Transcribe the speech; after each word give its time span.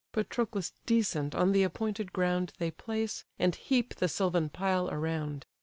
Patroclus 0.11 0.73
decent 0.87 1.35
on 1.35 1.51
the 1.51 1.61
appointed 1.61 2.11
ground 2.11 2.53
They 2.57 2.71
place, 2.71 3.23
and 3.37 3.53
heap 3.53 3.93
the 3.93 4.07
sylvan 4.07 4.49
pile 4.49 4.89
around. 4.89 5.45